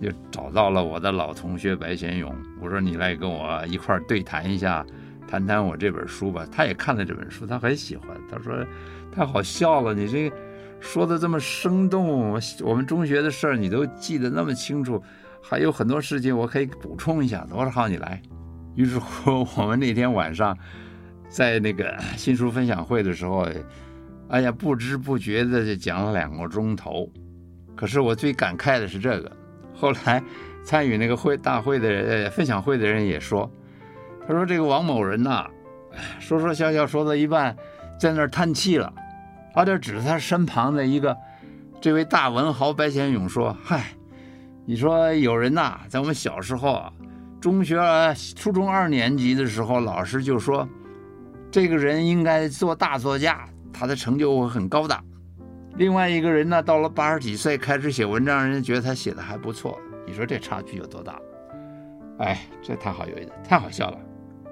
[0.00, 2.34] 就找到了我的老同学白先勇。
[2.60, 4.84] 我说你来跟我一块儿对谈一下，
[5.28, 6.46] 谈谈我这本书吧。
[6.50, 8.08] 他也看了这本书，他很喜欢。
[8.30, 8.64] 他说
[9.12, 10.32] 太好笑了，你这
[10.80, 12.30] 说的这么生动，
[12.62, 15.02] 我们中学的事儿你都记得那么清楚，
[15.42, 17.46] 还有很多事情我可以补充一下。
[17.50, 18.22] 我说好，你来。
[18.78, 20.56] 于是乎，我们那天晚上
[21.28, 23.44] 在那个新书分享会的时候，
[24.28, 27.10] 哎呀，不知不觉的就讲了两个钟头。
[27.74, 29.36] 可是我最感慨的是这个。
[29.74, 30.22] 后来
[30.62, 33.50] 参与那个会大会的人，分享会的人也说，
[34.24, 35.44] 他说这个王某人呐，
[36.20, 37.56] 说说笑笑说到一半，
[37.98, 38.94] 在那儿叹气了，
[39.54, 41.16] 他就指着他身旁的一个
[41.80, 43.86] 这位大文豪白先勇说：“嗨，
[44.64, 46.92] 你说有人呐，在我们小时候啊。”
[47.40, 47.78] 中学
[48.34, 50.68] 初中二年级的时候，老师就说，
[51.50, 54.98] 这个人应该做大作家，他的成就会很高的。
[55.76, 59.78] 另外一个人呢，到了八十几岁开始写文章，人家觉得他写的还不错。
[60.04, 61.20] 你说这差距有多大？
[62.18, 63.98] 哎，这太好有意思，太好笑了。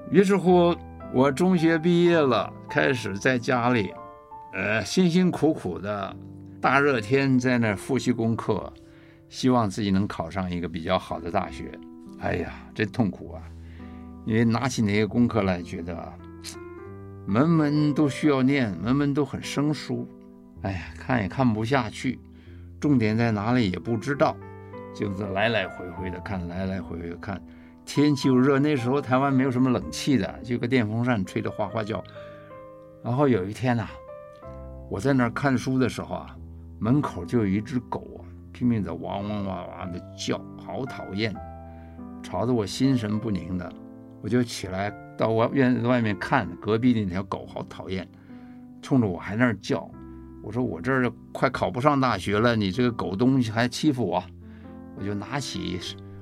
[0.09, 0.73] 于是乎，
[1.13, 3.93] 我中学毕业了，开始在家里，
[4.55, 6.15] 呃，辛辛苦苦的
[6.61, 8.73] 大热天在那复习功课，
[9.29, 11.77] 希望自己能考上一个比较好的大学。
[12.21, 13.43] 哎呀，真痛苦啊！
[14.27, 16.13] 因为拿起那些功课来，觉得
[17.27, 20.07] 门门都需要念，门门都很生疏。
[20.61, 22.21] 哎呀，看也看不下去，
[22.79, 24.37] 重点在哪里也不知道，
[24.95, 27.43] 就是来来回回的看，来来回回的看。
[27.87, 32.05] 天气又热，那时候台湾没有什么冷气的，就个电风扇吹得哗哗叫。
[33.03, 33.89] 然后有一天呐、
[34.91, 36.37] 我在那儿看书的时候啊，
[36.79, 38.21] 门口就有一只狗啊，
[38.53, 41.35] 拼命的汪汪汪汪的叫，好讨厌。
[42.27, 43.73] 吵得我心神不宁的，
[44.21, 48.05] 我就起来到外院子外面看，隔壁那条狗好讨厌，
[48.83, 49.89] 冲着我还那儿叫。
[50.43, 54.21] 我说我这儿快考不上大学了，你这个狗东西还欺负我！
[54.97, 55.79] 我就拿起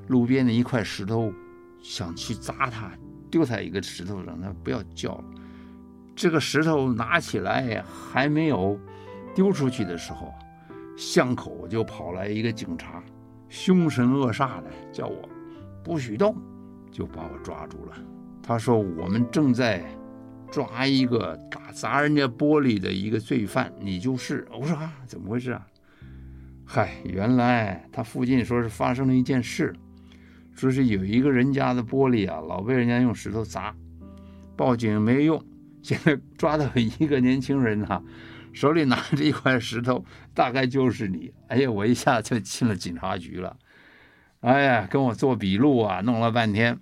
[0.09, 1.33] 路边的一块石头，
[1.81, 2.93] 想去砸它，
[3.31, 5.25] 丢他一个石头，让他不要叫了。
[6.14, 8.79] 这个石头拿起来还没有
[9.35, 10.35] 丢出去的时候，
[10.99, 13.03] 巷口就跑来一个警察，
[13.49, 15.27] 凶神恶煞的叫我
[15.85, 16.35] 不许动，
[16.90, 17.92] 就把我抓住了。
[18.42, 19.85] 他说我们正在
[20.51, 24.49] 抓一个打砸人家玻璃的一个罪犯，你就是。
[24.51, 25.66] 我说啊，怎么回事啊？
[26.64, 29.75] 嗨，原来他附近说是发生了一件事，
[30.55, 33.75] 说是有一个人家的玻璃啊，老被人家用石头砸，
[34.57, 35.44] 报警没用。
[35.83, 38.03] 现在抓到一个年轻人呐、啊，
[38.55, 41.31] 手里拿着一块石头，大概就是你。
[41.49, 43.55] 哎呀，我一下就进了警察局了。
[44.45, 46.79] 哎呀，跟我做笔录啊，弄了半天，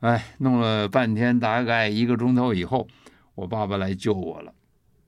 [0.00, 2.88] 哎，弄了半天，大概一个钟头以后，
[3.34, 4.54] 我爸爸来救我了。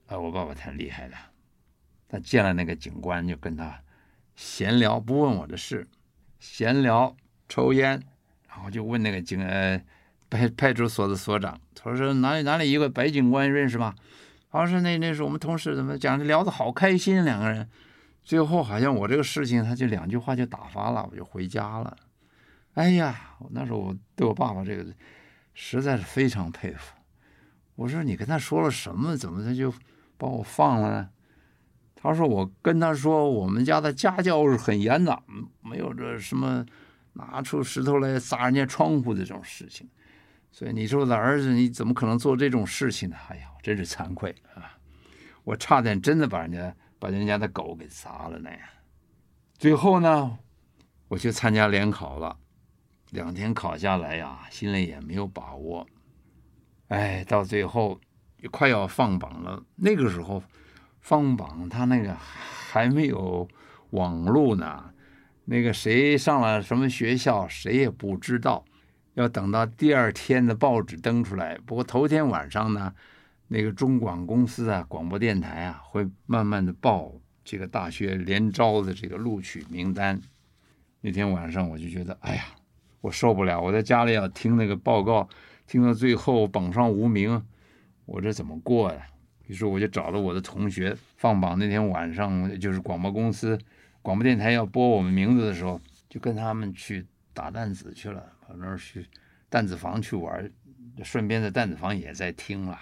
[0.05, 1.17] 哎，我爸爸太厉害了，
[2.07, 3.81] 他见了那个警官，就跟他
[4.35, 5.87] 闲聊，不问我的事，
[6.39, 7.15] 闲聊，
[7.49, 7.99] 抽烟，
[8.47, 9.81] 然后就问那个警呃。
[10.29, 13.95] 派派出所的所长，他说哪里哪里一个白警官认识吗？
[14.51, 17.69] 他说那那是我们同事，怎么讲聊得好开心，两个人，
[18.27, 21.95] 最后好像我这个事情，他就两句话就打发了，我就回家了。
[22.73, 23.17] 哎呀，
[23.51, 24.85] 那时候我对我爸爸这个
[25.53, 26.93] 实在是非常佩服。
[27.75, 29.15] 我说你跟他说了什么？
[29.15, 29.73] 怎么他就
[30.17, 31.09] 把我放了呢？
[31.95, 35.23] 他说我跟他说我们家的家教是很严的，
[35.61, 36.65] 没有这什么
[37.13, 39.89] 拿出石头来砸人家窗户的这种事情。
[40.51, 43.15] 所以你说我的儿子，你怎么可能做这种事情呢？
[43.29, 44.75] 哎呀，真是惭愧啊！
[45.45, 48.49] 我差点真的把人家把人家的狗给砸了呢。
[49.57, 50.37] 最后呢，
[51.07, 52.37] 我去参加联考了，
[53.11, 55.87] 两天考下来呀，心里也没有把握。
[56.89, 57.99] 哎，到最后
[58.51, 60.43] 快要放榜了，那个时候
[60.99, 63.47] 放榜他那个还没有
[63.89, 64.93] 网络呢，
[65.45, 68.63] 那个谁上了什么学校，谁也不知道。
[69.15, 71.57] 要等到第二天的报纸登出来。
[71.65, 72.93] 不过头天晚上呢，
[73.47, 77.11] 那个中广公司啊，广播电台啊，会慢慢的报
[77.43, 80.19] 这个大学联招的这个录取名单。
[81.01, 82.43] 那天晚上我就觉得，哎呀，
[83.01, 83.61] 我受不了！
[83.61, 85.29] 我在家里要听那个报告，
[85.65, 87.41] 听到最后榜上无名，
[88.05, 89.07] 我这怎么过呀？
[89.45, 93.57] 于是我就找了我的同学，放榜那天晚上，就是广播公司
[94.01, 95.79] 广播电台要播我们名字的时候，
[96.09, 98.21] 就跟他们去打弹子去了。
[98.41, 99.05] 跑那儿去
[99.49, 100.49] 弹子房去玩，
[101.03, 102.79] 顺便在弹子房也在听了，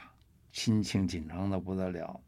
[0.55, 2.21] 心情紧张的不得了。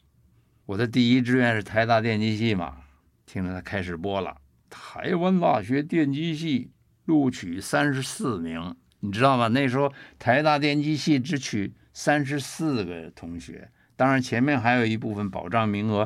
[0.66, 2.80] 我的第一志愿是台大电机系嘛，
[3.26, 4.36] 听着他开始播了，
[4.70, 6.70] 台湾大学电机系
[7.06, 9.48] 录取三十四名，你知道吗？
[9.48, 16.06] 那时候台大电机系只取三十四个同学，当然前面还有一部分保障名额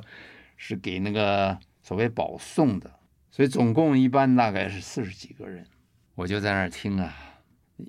[0.57, 2.99] 是给那个所谓保送的，
[3.31, 5.65] 所以总共一般大概是四十几个人。
[6.13, 7.11] 我就在那儿听啊，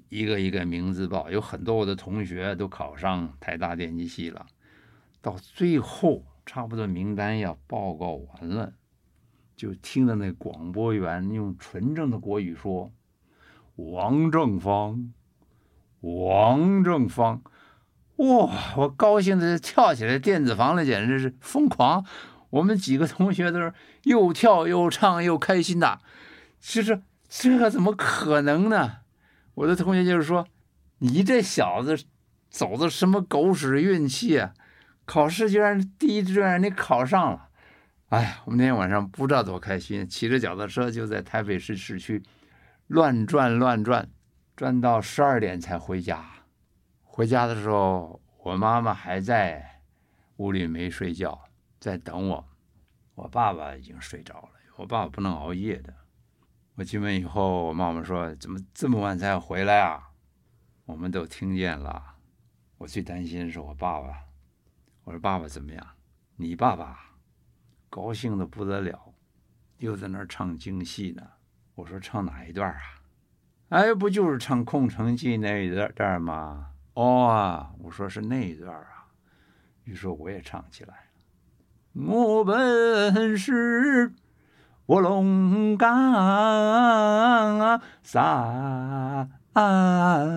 [0.09, 4.47] 一个一个名字报，有很多我的同学都考上台大电机系了。
[5.21, 8.75] 到最后，差不多名单要报告完了，
[9.57, 12.93] 就听到那广播员用纯正的国语说
[13.77, 15.13] ：“王正芳，
[16.01, 17.43] 王正芳。”
[18.17, 18.75] 哇！
[18.77, 22.05] 我高兴的跳起来，电子房里简直是疯狂。
[22.51, 23.73] 我们几个同学都是
[24.05, 26.01] 又跳又唱又开心的，
[26.61, 27.03] 其实。
[27.35, 28.99] 这怎么可能呢？
[29.55, 30.47] 我的同学就是说，
[30.99, 32.05] 你这小子
[32.49, 34.55] 走的什么狗屎运气啊！
[35.05, 37.49] 考试居然第一志愿你考上了，
[38.11, 42.23] 哎呀，我们那天晚上不知道多开心，骑着脚踏车就在台北市市区
[42.87, 44.09] 乱转乱转，
[44.55, 46.25] 转到十二点才回家。
[47.03, 49.81] 回家的时候，我妈妈还在
[50.37, 51.39] 屋里没睡觉，
[51.81, 52.49] 在等我。
[53.15, 55.93] 我爸爸已经睡着了，我爸爸不能熬夜的。
[56.75, 60.09] 我进门以后，我妈妈说：“怎么这么晚才回来啊？”
[60.87, 62.17] 我们都听见了。
[62.79, 64.25] 我最担心的是我爸爸。
[65.05, 65.87] 我说：“爸爸怎么样？”
[66.37, 67.17] 你爸爸
[67.91, 69.15] 高兴的不得了，
[69.77, 71.23] 又在那儿唱京戏呢。
[71.75, 72.81] 我说：“唱哪一段啊？”
[73.69, 76.71] 哎，不就是唱《空城计》那一段段吗？
[76.95, 79.09] 哦啊，我说是那一段啊。
[79.85, 82.07] 于是我也唱起来了。
[82.07, 84.15] 我本是。
[84.93, 90.29] 卧龙岗三丹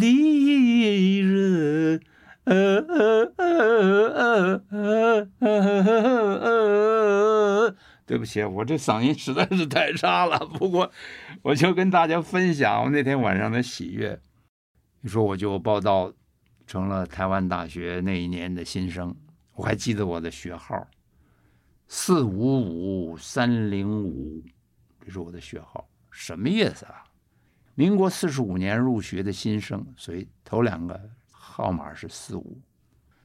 [0.00, 2.00] 的人，
[8.04, 10.40] 对不起，我这嗓音实在是太差了。
[10.40, 10.90] 不过，
[11.42, 14.18] 我就跟大家分享我那天晚上的喜悦。
[15.02, 16.12] 你说，我就报到
[16.66, 19.14] 成了台湾大学那一年的新生，
[19.54, 20.88] 我还记得我的学号。
[21.90, 24.44] 四五五三零五，
[25.00, 27.02] 这是我的学号，什么意思啊？
[27.74, 32.60] 民国四十五年入学的新生，所以头两个号码是四五。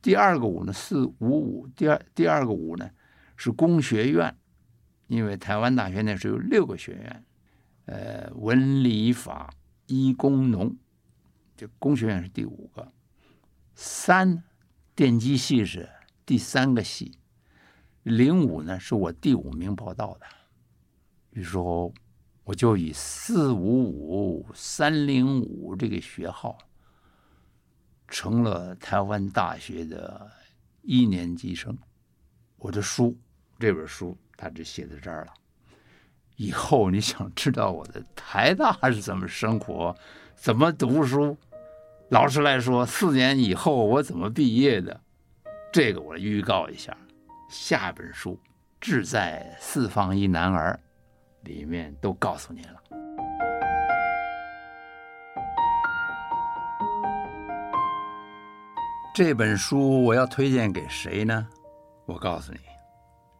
[0.01, 1.68] 第二个五呢，四五五。
[1.76, 2.89] 第二第二个五呢，
[3.36, 4.34] 是工学院，
[5.07, 7.26] 因为台湾大学那时候有六个学院，
[7.86, 9.53] 呃，文理法
[9.88, 10.78] 医工农，
[11.57, 12.93] 这工学院是第五个。
[13.76, 14.41] 三，
[14.95, 15.89] 电机系是
[16.26, 17.18] 第三个系。
[18.04, 20.26] 零五呢，是我第五名报到的。
[21.32, 21.93] 于是乎。
[22.45, 26.58] 我就以四五五三零五这个学号，
[28.10, 30.30] 成了台湾大学的
[30.82, 31.78] 一年级生。
[32.58, 33.18] 我的书，
[33.58, 35.34] 这本书，他就写在这儿了。
[36.36, 39.95] 以后你想知道我的台大是怎么生活、
[40.36, 41.38] 怎么读书，
[42.10, 44.99] 老实来说，四年以后我怎么毕业的，
[45.72, 46.97] 这个我预告一下，
[47.54, 48.32] 下本书
[48.82, 50.80] 《志在四方一男儿》。
[51.47, 52.82] 里面都告诉您了。
[59.14, 61.47] 这本书我要推荐给谁呢？
[62.08, 62.60] 我告诉你，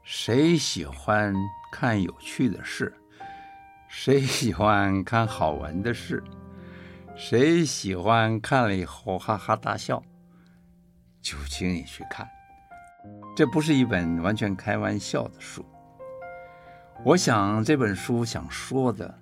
[0.04, 1.34] 谁喜欢
[1.72, 2.94] 看有趣的事，
[3.88, 6.24] 谁喜欢看好玩的事，
[7.16, 10.04] 谁喜欢看了以后哈哈大笑，
[11.20, 12.30] 就请你去看。
[13.36, 15.66] 这不是一本完全开玩笑的书。
[17.04, 19.20] 我想这本书想说的，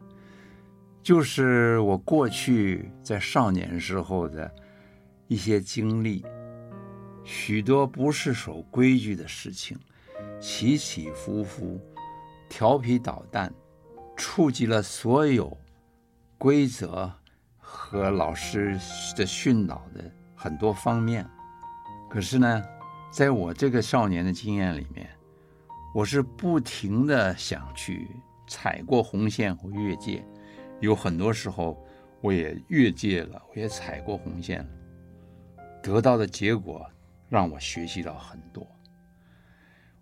[1.02, 4.54] 就是我过去在少年时候的
[5.28, 6.26] 一些经历，
[7.24, 9.78] 许多不是守规矩的事情，
[10.42, 11.80] 起起伏伏，
[12.50, 13.52] 调皮捣蛋，
[14.18, 15.58] 触及了所有
[16.38, 17.10] 规则
[17.58, 18.78] 和老师
[19.16, 20.04] 的训导的
[20.36, 21.26] 很多方面。
[22.10, 22.62] 可是呢，
[23.12, 25.10] 在我这个少年的经验里面，
[25.94, 28.08] 我是不停地想去
[28.48, 30.26] 踩过红线或越界，
[30.80, 31.78] 有很多时候
[32.22, 34.70] 我也越界了，我也踩过红线了，
[35.84, 36.90] 得到的结果
[37.28, 38.66] 让我学习到很多。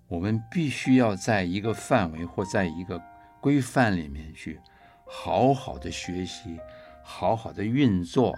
[0.08, 3.02] 我们必须要在一个范围或在一个
[3.42, 4.60] 规范里面去
[5.08, 6.60] 好好的学习，
[7.04, 8.38] 好好的运作，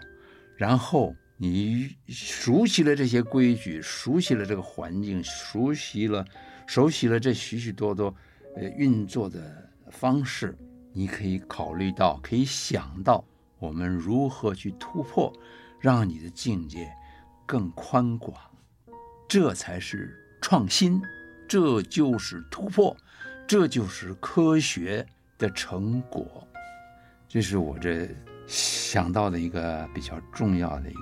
[0.55, 1.13] 然后
[1.43, 6.23] 你熟悉了这些规矩，熟悉了这个环境，熟悉了。
[6.67, 8.15] 熟悉了这许许多多
[8.55, 10.55] 呃运作的方式，
[10.93, 13.25] 你可以考虑到，可以想到
[13.57, 15.33] 我们如何去突破，
[15.79, 16.87] 让你的境界
[17.47, 18.39] 更宽广，
[19.27, 21.01] 这才是创新，
[21.47, 22.95] 这就是突破，
[23.47, 25.03] 这就是科学
[25.39, 26.47] 的成果。
[27.27, 28.07] 这是我这
[28.45, 30.99] 想到的一个比较重要的一个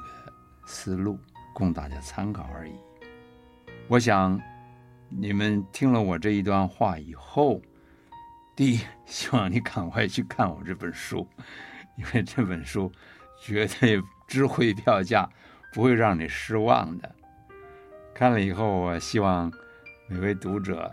[0.70, 1.20] 思路，
[1.54, 2.74] 供大家参考而已。
[3.88, 4.40] 我想。
[5.12, 7.60] 你们听了我这一段话以后，
[8.56, 11.28] 第一，希望你赶快去看我这本书，
[11.98, 12.92] 因为这本书
[13.42, 15.28] 绝对值回票价，
[15.74, 17.16] 不会让你失望的。
[18.14, 19.52] 看了以后，我希望
[20.08, 20.92] 每位读者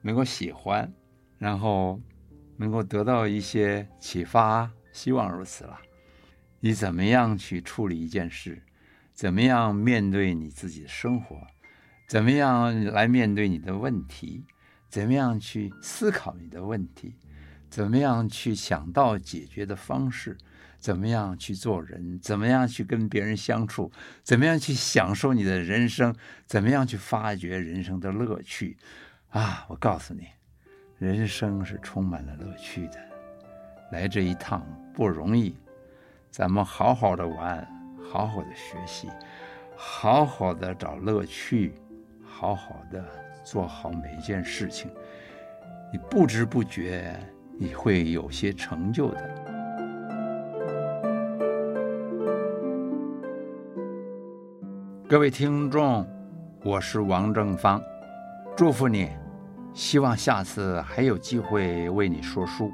[0.00, 0.90] 能够喜欢，
[1.36, 2.00] 然后
[2.56, 5.78] 能够得到一些启发，希望如此了。
[6.60, 8.62] 你怎么样去处理一件事？
[9.18, 11.44] 怎么样面对你自己的生活？
[12.06, 14.44] 怎么样来面对你的问题？
[14.88, 17.16] 怎么样去思考你的问题？
[17.68, 20.38] 怎么样去想到解决的方式？
[20.78, 22.20] 怎么样去做人？
[22.20, 23.90] 怎么样去跟别人相处？
[24.22, 26.14] 怎么样去享受你的人生？
[26.46, 28.78] 怎么样去发掘人生的乐趣？
[29.30, 30.28] 啊，我告诉你，
[30.96, 33.00] 人生是充满了乐趣的。
[33.90, 34.64] 来这一趟
[34.94, 35.56] 不容易，
[36.30, 37.68] 咱们好好的玩，
[38.10, 39.08] 好好的学习，
[39.76, 41.74] 好好的找乐趣。
[42.24, 43.04] 好好的
[43.42, 44.88] 做好每一件事情，
[45.92, 47.12] 你不知不觉
[47.58, 49.34] 你会有些成就的。
[55.08, 56.06] 各位听众，
[56.64, 57.82] 我是王正芳，
[58.56, 59.08] 祝福你，
[59.74, 62.70] 希望下次还有机会为你说书。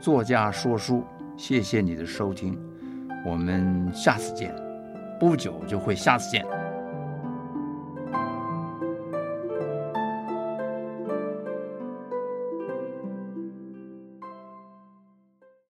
[0.00, 1.04] 作家说书，
[1.36, 2.58] 谢谢你的收听，
[3.24, 4.54] 我们下次见，
[5.18, 6.44] 不久就会下次见。